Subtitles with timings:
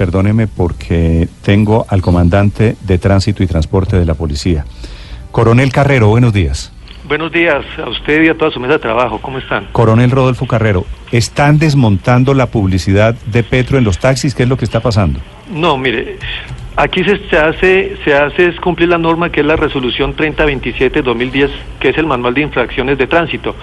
[0.00, 4.64] Perdóneme porque tengo al comandante de tránsito y transporte de la policía.
[5.30, 6.72] Coronel Carrero, buenos días.
[7.06, 9.20] Buenos días a usted y a toda su mesa de trabajo.
[9.20, 9.66] ¿Cómo están?
[9.72, 14.34] Coronel Rodolfo Carrero, ¿están desmontando la publicidad de Petro en los taxis?
[14.34, 15.20] ¿Qué es lo que está pasando?
[15.52, 16.16] No, mire,
[16.76, 21.50] aquí se, se hace se hace es cumplir la norma que es la resolución 3027-2010,
[21.78, 23.54] que es el manual de infracciones de tránsito,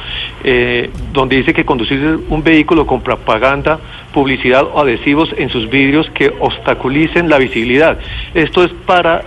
[0.44, 3.80] eh, donde dice que conducir un vehículo con propaganda,
[4.18, 8.00] publicidad o adhesivos en sus vidrios que obstaculicen la visibilidad.
[8.34, 9.22] Esto es para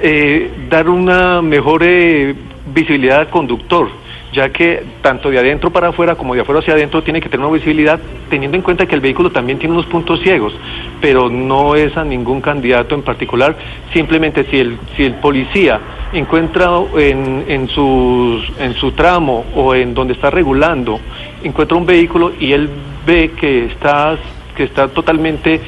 [0.00, 2.34] eh, dar una mejor eh,
[2.72, 3.90] visibilidad al conductor,
[4.32, 7.44] ya que tanto de adentro para afuera como de afuera hacia adentro tiene que tener
[7.44, 10.54] una visibilidad, teniendo en cuenta que el vehículo también tiene unos puntos ciegos,
[11.02, 13.56] pero no es a ningún candidato en particular,
[13.92, 15.80] simplemente si el, si el policía
[16.14, 20.98] encuentra en, en, sus, en su tramo o en donde está regulando,
[21.44, 22.70] encuentra un vehículo y él
[23.08, 24.18] ve que está,
[24.54, 25.60] que está totalmente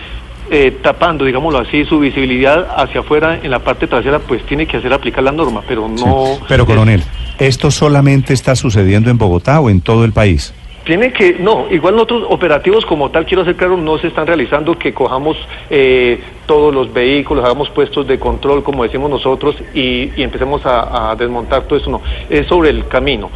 [0.51, 4.77] eh, tapando, digámoslo así, su visibilidad hacia afuera en la parte trasera, pues tiene que
[4.77, 6.27] hacer aplicar la norma, pero no...
[6.27, 7.03] Sí, Pero, coronel,
[7.39, 10.53] ¿esto solamente está sucediendo en Bogotá o en todo el país?
[10.85, 14.79] Tiene que, no, igual otros operativos como tal, quiero ser claro, no se están realizando
[14.79, 15.37] que cojamos
[15.71, 21.11] eh, todos los vehículos, hagamos puestos de control, como decimos nosotros, y, y empecemos a,
[21.11, 23.31] a desmontar todo eso, no, es sobre el camino.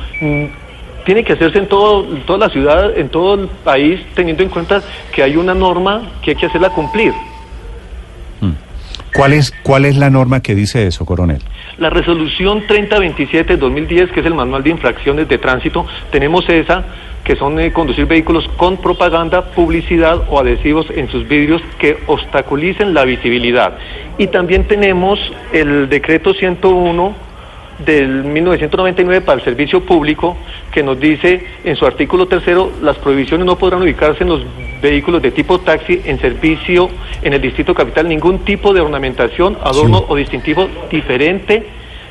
[1.05, 4.49] Mm, tiene que hacerse en todo, toda la ciudad, en todo el país, teniendo en
[4.49, 7.13] cuenta que hay una norma que hay que hacerla cumplir.
[9.15, 11.39] ¿Cuál es, ¿Cuál es la norma que dice eso, coronel?
[11.79, 16.85] La resolución 3027-2010, que es el manual de infracciones de tránsito, tenemos esa,
[17.23, 22.93] que son eh, conducir vehículos con propaganda, publicidad o adhesivos en sus vidrios que obstaculicen
[22.93, 23.79] la visibilidad.
[24.19, 25.21] Y también tenemos
[25.53, 27.15] el decreto 101
[27.79, 30.37] del 1999 para el servicio público
[30.71, 34.43] que nos dice en su artículo tercero las prohibiciones no podrán ubicarse en los
[34.81, 36.91] vehículos de tipo taxi en servicio
[37.23, 40.05] en el distrito capital ningún tipo de ornamentación, adorno Sí.
[40.09, 41.67] o distintivo diferente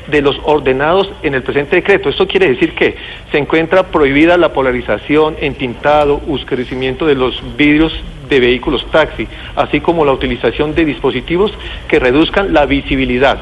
[0.08, 2.10] de los ordenados en el presente decreto.
[2.10, 2.94] Esto quiere decir que
[3.30, 7.94] se encuentra prohibida la polarización, entintado, oscurecimiento de los vidrios
[8.28, 9.26] de vehículos taxi,
[9.56, 11.52] así como la utilización de dispositivos
[11.88, 13.38] que reduzcan la visibilidad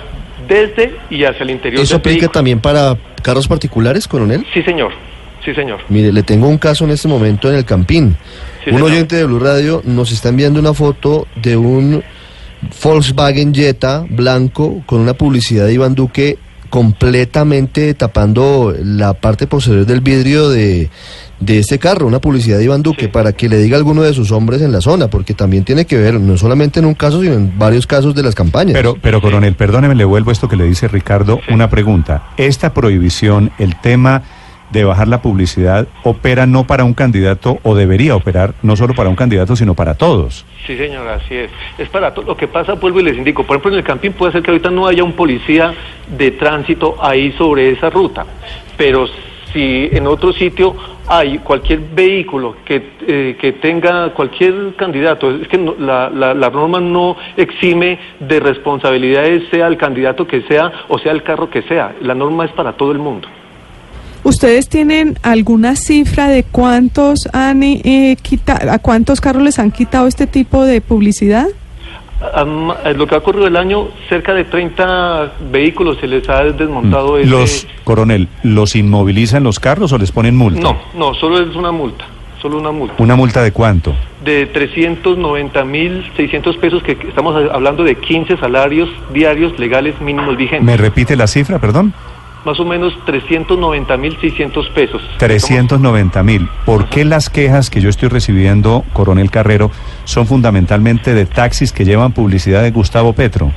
[0.49, 4.47] desde y hacia el interior ¿Eso aplica también para carros particulares, coronel?
[4.53, 4.93] Sí, señor.
[5.45, 5.81] Sí, señor.
[5.89, 8.17] Mire, le tengo un caso en este momento en el Campín.
[8.65, 8.91] Sí, un señor.
[8.93, 12.03] oyente de Blue Radio nos está enviando una foto de un
[12.83, 16.39] Volkswagen Jetta blanco con una publicidad de Iván Duque
[16.71, 20.89] completamente tapando la parte posterior del vidrio de,
[21.45, 23.09] de este carro, una publicidad de Iván Duque, Sí.
[23.09, 25.87] para que le diga a alguno de sus hombres en la zona, porque también tiene
[25.87, 28.75] que ver, no solamente en un caso, sino en varios casos de las campañas.
[28.75, 32.29] Pero, pero coronel, perdóneme, le vuelvo esto que le dice Ricardo, una pregunta.
[32.37, 34.23] ¿Esta prohibición, el tema
[34.71, 39.11] de bajar la publicidad, opera no para un candidato o debería operar no solo para
[39.11, 40.47] un candidato, sino para todos?
[40.67, 41.51] Sí, señor, así es.
[41.77, 42.25] Es para todo.
[42.25, 43.45] Lo que pasa, vuelvo y les indico.
[43.45, 45.75] Por ejemplo, en el camping puede ser que ahorita no haya un policía
[46.17, 48.25] de tránsito ahí sobre esa ruta.
[48.79, 49.07] Pero
[49.53, 50.75] si en otro sitio
[51.09, 56.81] hay cualquier vehículo que, eh, que tenga cualquier candidato, es que no- la, la, norma
[56.81, 61.95] no exime de responsabilidades, sea el candidato que sea o sea el carro que sea.
[62.01, 63.29] La norma es para todo el mundo.
[64.25, 68.17] ¿Ustedes tienen alguna cifra de cuántos han eh,
[68.71, 71.47] a cuántos carros les han quitado este tipo de publicidad?
[72.85, 77.19] Eh, lo que ha ocurrido el año, cerca de 30 vehículos se les ha desmontado
[77.19, 77.29] Mm.
[77.29, 80.61] Los, coronel, ¿los inmovilizan los carros o les ponen multa?
[80.61, 82.05] No, no, solo es una multa,
[82.41, 82.95] solo una multa.
[82.99, 83.95] ¿Una multa de cuánto?
[84.25, 90.65] De 390 mil 600 pesos, que estamos hablando de 15 salarios diarios legales mínimos vigentes.
[90.65, 91.93] ¿Me repite la cifra, perdón?
[92.45, 95.03] Más o menos 390 mil 600 pesos.
[95.19, 96.49] 390 mil.
[96.65, 99.71] ¿Por qué las quejas que yo estoy recibiendo, coronel Carrero,
[100.05, 103.53] son fundamentalmente de taxis que llevan publicidad de Gustavo Petro?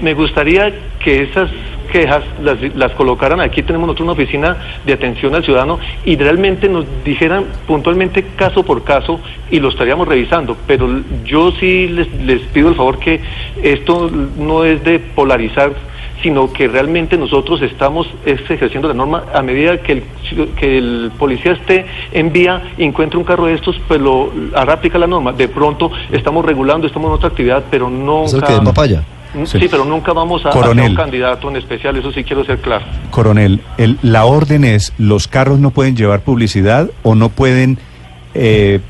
[0.00, 1.50] Me gustaría que esas
[1.88, 3.62] quejas las, las colocaran aquí.
[3.62, 4.56] Tenemos nosotros una oficina
[4.86, 9.20] de atención al ciudadano y realmente nos dijeran puntualmente caso por caso
[9.50, 10.56] y lo estaríamos revisando.
[10.66, 10.88] Pero
[11.24, 13.20] yo sí les, les pido el favor que
[13.62, 15.72] esto no es de polarizar,
[16.22, 20.02] sino que realmente nosotros estamos es, ejerciendo la norma a medida que el,
[20.56, 24.74] que el policía esté en vía y encuentre un carro de estos, pues lo hará
[24.74, 25.32] aplicar la norma.
[25.32, 28.24] De pronto estamos regulando, estamos en otra actividad, pero no...
[28.24, 29.02] Es el que es papaya.
[29.44, 29.60] Sí.
[29.60, 29.68] Sí.
[29.70, 30.90] pero nunca vamos a, Coronel.
[30.90, 32.86] un candidato en especial, eso sí quiero ser claro.
[33.10, 37.78] Coronel, el- la orden es, los carros no pueden llevar publicidad o no pueden,
[38.34, 38.80] eh,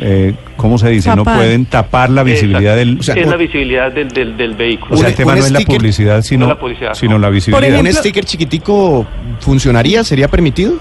[0.00, 1.14] eh, ¿cómo se dice?
[1.16, 2.98] No pueden tapar la visibilidad del...
[3.00, 4.94] Es la visibilidad del, del, del vehículo.
[4.94, 7.18] O sea, el tema no es la publicidad, sino, no la publicidad, sino no.
[7.18, 7.68] la visibilidad.
[7.70, 9.06] ejemplo- ¿Un sticker chiquitico
[9.40, 10.04] funcionaría?
[10.04, 10.74] ¿Sería permitido?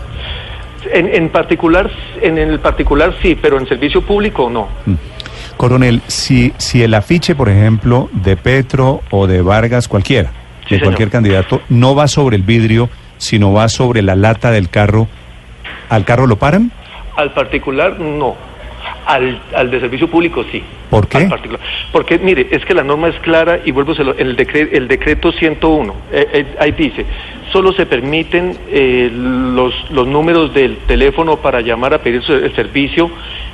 [0.94, 1.89] En, en particular,
[2.21, 4.68] en el particular sí, pero en servicio público no.
[5.57, 10.35] Coronel, si, si el afiche, por ejemplo, de Petro o de Vargas, cualquiera, Sí,
[10.65, 10.83] de señor.
[10.83, 15.07] cualquier candidato, no va sobre el vidrio, sino va sobre la lata del carro,
[15.89, 16.71] ¿al carro lo paran?
[17.15, 18.35] Al particular no.
[19.05, 20.63] Al, al de servicio público sí.
[20.89, 21.17] ¿Por qué?
[21.19, 21.59] Al particular.
[21.91, 25.94] Porque mire, es que la norma es clara y vuelvo el, decre- el decreto 101,
[26.11, 27.05] eh, eh, ahí dice,
[27.51, 33.11] solo se permiten eh, los, los números del teléfono para llamar a pedir el servicio,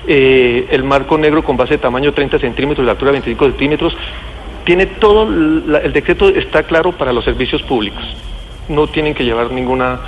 [0.08, 3.98] eh, el marco negro con base de tamaño 30 centímetros, de altura 25 centímetros,
[4.66, 8.04] tiene todo, la- el decreto está claro para los servicios públicos.
[8.68, 10.00] No tienen que llevar ninguna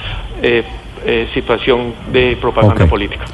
[0.43, 0.63] eh,
[1.03, 3.25] eh, situación de propaganda política.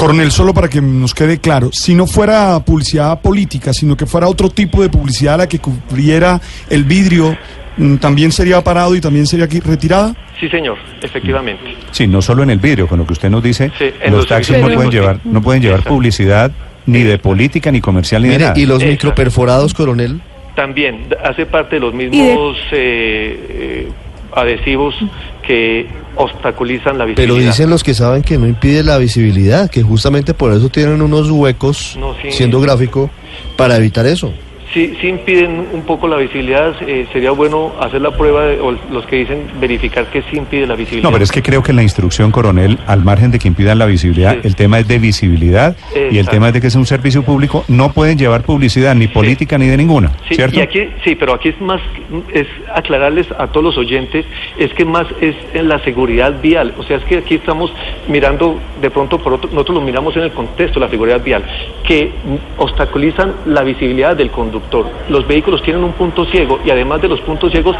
[0.00, 4.26] Coronel, solo para que nos quede claro, si no fuera publicidad política, sino que fuera
[4.28, 7.36] otro tipo de publicidad la que cubriera el vidrio,
[7.76, 10.14] mm, ¿también sería parado y también sería aquí retirada?
[10.40, 11.76] Sí, señor, efectivamente.
[11.90, 14.20] Sí, no solo en el vidrio, con lo que usted nos dice, Sí, en los
[14.20, 15.94] los taxis no pueden llevar, no pueden llevar Exacto.
[15.94, 16.50] publicidad
[16.86, 18.54] ni de política, ni comercial, ni de nada.
[18.58, 18.90] y los Exacto.
[18.92, 20.20] microperforados, coronel.
[20.56, 23.88] También hace parte de los de- mismos eh, eh,
[24.34, 24.94] adhesivos
[25.50, 27.50] que obstaculizan la Pero visibilidad.
[27.50, 31.28] dicen los que saben que no impide la visibilidad, que justamente por eso tienen unos
[31.28, 32.30] huecos, No, sí.
[32.30, 33.10] siendo gráfico,
[33.56, 34.32] para evitar eso.
[34.72, 36.74] Sí, sí impiden un poco la visibilidad.
[36.86, 40.66] eh, sería bueno hacer la prueba, de- o los que dicen verificar que sí impide
[40.66, 41.08] la visibilidad.
[41.08, 43.78] No, pero es que creo que en la instrucción, coronel, al margen de que impidan
[43.78, 44.40] la visibilidad, Sí.
[44.44, 45.76] el tema es de visibilidad
[46.10, 49.08] y el tema es de que es un servicio público, no pueden llevar publicidad ni
[49.08, 50.56] política ni de ninguna, Sí, ¿cierto?
[50.58, 51.80] y aquí, sí, pero aquí es más,
[52.32, 54.24] es aclararles a todos los oyentes,
[54.58, 56.74] es que más es en la seguridad vial.
[56.78, 57.72] O sea, es que aquí estamos
[58.08, 61.44] mirando, de pronto, por otro, nosotros lo miramos en el contexto la seguridad vial,
[61.86, 62.10] que
[62.56, 64.59] obstaculizan la visibilidad del conductor.
[65.08, 67.76] Los vehículos tienen un punto ciego y además de los puntos ciegos,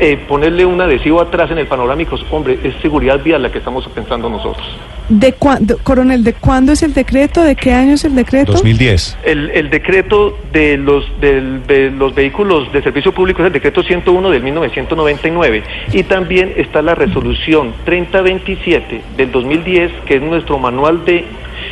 [0.00, 3.86] eh, ponerle un adhesivo atrás en el panorámico, hombre, es seguridad vial la que estamos
[3.88, 4.64] pensando nosotros.
[5.08, 7.42] ¿De cuándo, coronel, de cuándo es el decreto?
[7.42, 8.52] ¿De qué año es el decreto?
[8.52, 9.16] 2010.
[9.24, 13.82] El, el decreto de los, del- de los vehículos de servicio público es el decreto
[13.82, 15.62] 101 del 1999
[15.94, 21.24] y también está la resolución 3027 del 2010 que es nuestro manual de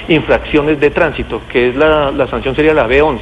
[0.08, 3.18] infracciones de tránsito, que es la, la sanción sería la B11.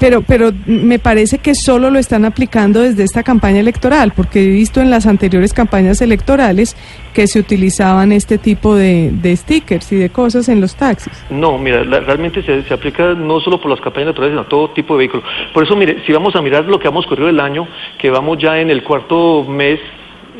[0.00, 4.46] Pero, pero me parece que solo lo están aplicando desde esta campaña electoral, porque he
[4.48, 6.74] visto en las anteriores campañas electorales
[7.12, 11.12] que se utilizaban este tipo de, de stickers y de cosas en los taxis.
[11.28, 14.48] No, mira, la- realmente se, se aplica no solo por las campañas electorales, sino a
[14.48, 15.24] todo tipo de vehículos.
[15.52, 17.68] Por eso, mire, si vamos a mirar lo que hemos corrido el año,
[17.98, 19.78] que vamos ya en el cuarto mes,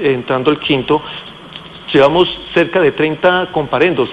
[0.03, 1.03] entrando el quinto,
[1.93, 4.09] llevamos cerca de 30 comparendos.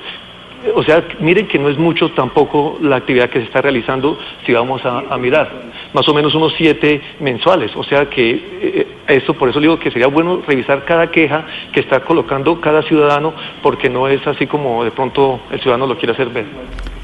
[0.75, 4.53] O sea, miren que no es mucho tampoco la actividad que se está realizando si
[4.53, 5.49] vamos a, a mirar.
[5.93, 7.71] Más o menos unos siete mensuales.
[7.75, 8.31] O sea que
[8.61, 12.81] eh, eso, por eso digo que sería bueno revisar cada queja que está colocando cada
[12.83, 13.33] ciudadano,
[13.63, 16.45] porque no es así como de pronto el ciudadano lo quiere hacer ver.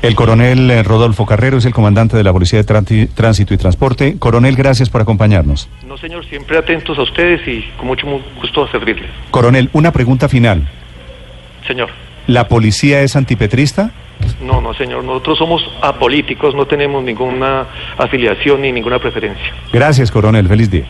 [0.02, 4.20] El coronel eh, Rodolfo Carrero es el comandante de la Policía de Tránsito y Transporte.
[4.20, 5.70] Coronel, gracias por acompañarnos.
[5.88, 9.10] No, señor, siempre atentos a ustedes y con mucho mu- gusto a servirles.
[9.32, 10.68] Coronel, una pregunta final.
[11.66, 11.88] Señor.
[12.28, 13.92] ¿La policía es antipetrista?
[14.42, 15.04] No, no, señor.
[15.04, 19.54] Nosotros somos apolíticos, no tenemos ninguna afiliación ni ninguna preferencia.
[19.72, 20.48] Gracias, coronel.
[20.48, 20.86] Feliz día.